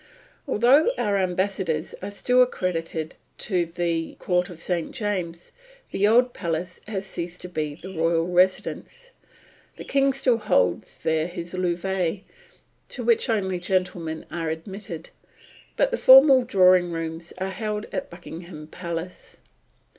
[0.47, 4.89] Although our ambassadors are still accredited to the Court of St.
[4.91, 5.51] James's,
[5.91, 9.11] the old palace has ceased to be the royal residence.
[9.75, 12.21] The King still holds there his levees,
[12.89, 15.11] to which only gentlemen are admitted.
[15.77, 19.37] But the formal Drawing Rooms are held at Buckingham Palace.